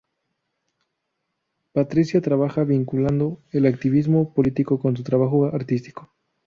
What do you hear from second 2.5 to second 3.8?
vinculando el